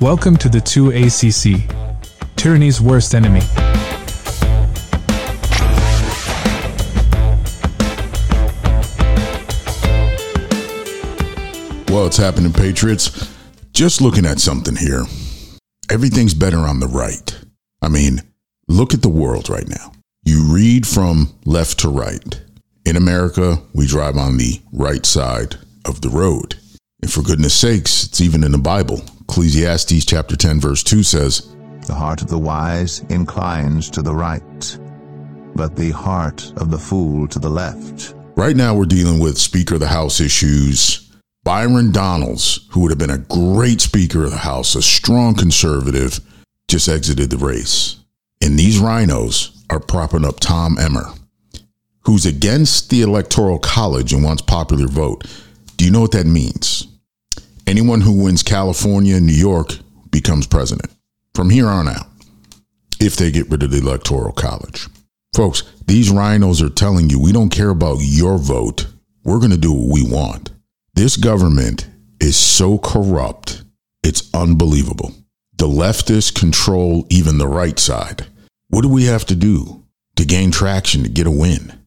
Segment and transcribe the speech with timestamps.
[0.00, 3.42] Welcome to the 2ACC, tyranny's worst enemy.
[11.92, 13.30] What's happening, Patriots?
[13.74, 15.04] Just looking at something here.
[15.90, 17.38] Everything's better on the right.
[17.82, 18.22] I mean,
[18.68, 19.92] look at the world right now.
[20.22, 22.40] You read from left to right.
[22.88, 26.58] In America, we drive on the right side of the road.
[27.02, 29.02] And for goodness sakes, it's even in the Bible.
[29.28, 31.54] Ecclesiastes chapter 10 verse 2 says,
[31.86, 34.78] The heart of the wise inclines to the right,
[35.54, 38.14] but the heart of the fool to the left.
[38.36, 41.12] Right now, we're dealing with Speaker of the House issues.
[41.44, 46.20] Byron Donalds, who would have been a great Speaker of the House, a strong conservative,
[46.68, 47.96] just exited the race.
[48.40, 51.12] And these rhinos are propping up Tom Emmer,
[52.08, 55.26] who's against the Electoral College and wants popular vote.
[55.76, 56.88] Do you know what that means?
[57.66, 59.76] Anyone who wins California and New York
[60.10, 60.90] becomes president
[61.34, 62.06] from here on out
[62.98, 64.86] if they get rid of the Electoral College.
[65.36, 68.86] Folks, these rhinos are telling you we don't care about your vote.
[69.22, 70.50] We're going to do what we want.
[70.94, 71.90] This government
[72.22, 73.64] is so corrupt,
[74.02, 75.12] it's unbelievable.
[75.58, 78.28] The leftists control even the right side.
[78.68, 79.84] What do we have to do
[80.16, 81.77] to gain traction to get a win?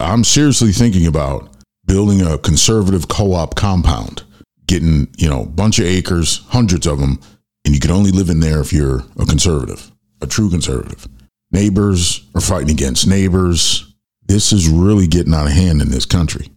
[0.00, 1.50] I'm seriously thinking about
[1.86, 4.22] building a conservative co-op compound,
[4.66, 7.20] getting, you know, a bunch of acres, hundreds of them,
[7.64, 11.06] and you can only live in there if you're a conservative, a true conservative.
[11.50, 13.94] Neighbors are fighting against neighbors.
[14.26, 16.50] This is really getting out of hand in this country.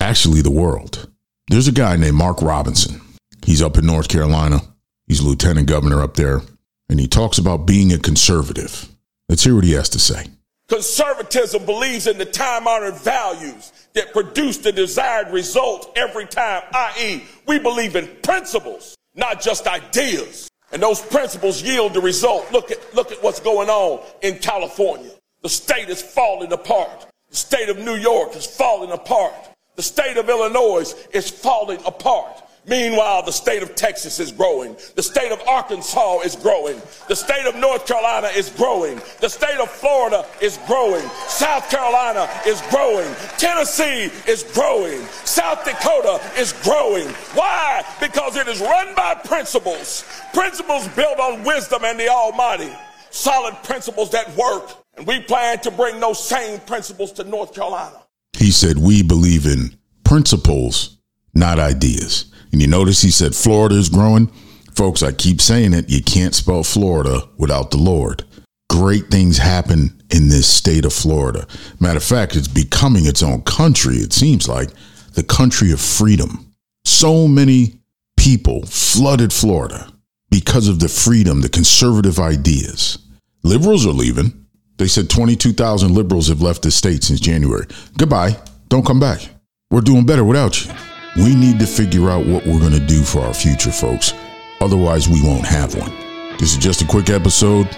[0.00, 1.10] Actually, the world.
[1.48, 3.00] There's a guy named Mark Robinson.
[3.44, 4.60] He's up in North Carolina.
[5.06, 6.40] He's lieutenant governor up there,
[6.88, 8.88] and he talks about being a conservative.
[9.28, 10.26] Let's hear what he has to say.
[10.68, 17.22] Conservatism believes in the time honored values that produce the desired result every time, i.e.,
[17.46, 20.48] we believe in principles, not just ideas.
[20.72, 22.50] And those principles yield the result.
[22.50, 25.10] Look at, look at what's going on in California.
[25.42, 27.06] The state is falling apart.
[27.28, 29.34] The state of New York is falling apart.
[29.76, 32.42] The state of Illinois is falling apart.
[32.66, 34.76] Meanwhile, the state of Texas is growing.
[34.94, 36.80] The state of Arkansas is growing.
[37.08, 39.00] The state of North Carolina is growing.
[39.20, 41.06] The state of Florida is growing.
[41.28, 43.14] South Carolina is growing.
[43.36, 45.04] Tennessee is growing.
[45.24, 47.08] South Dakota is growing.
[47.34, 47.84] Why?
[48.00, 50.04] Because it is run by principles.
[50.32, 52.72] Principles built on wisdom and the Almighty.
[53.10, 54.70] Solid principles that work.
[54.96, 58.00] And we plan to bring those same principles to North Carolina.
[58.32, 60.96] He said, We believe in principles,
[61.34, 62.32] not ideas.
[62.54, 64.28] And you notice he said Florida is growing.
[64.76, 65.90] Folks, I keep saying it.
[65.90, 68.22] You can't spell Florida without the Lord.
[68.70, 71.48] Great things happen in this state of Florida.
[71.80, 73.96] Matter of fact, it's becoming its own country.
[73.96, 74.70] It seems like
[75.14, 76.54] the country of freedom.
[76.84, 77.80] So many
[78.16, 79.92] people flooded Florida
[80.30, 82.98] because of the freedom, the conservative ideas.
[83.42, 84.46] Liberals are leaving.
[84.76, 87.66] They said 22,000 liberals have left the state since January.
[87.98, 88.36] Goodbye.
[88.68, 89.28] Don't come back.
[89.72, 90.72] We're doing better without you.
[91.16, 94.14] We need to figure out what we're going to do for our future, folks.
[94.60, 95.92] Otherwise, we won't have one.
[96.38, 97.68] This is just a quick episode.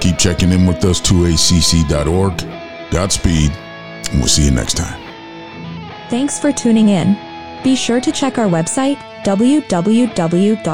[0.00, 2.90] Keep checking in with us, 2acc.org.
[2.90, 3.50] Godspeed,
[4.10, 5.00] and we'll see you next time.
[6.10, 7.16] Thanks for tuning in.
[7.62, 10.64] Be sure to check our website, www.2acc.org.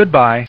[0.00, 0.46] Goodbye.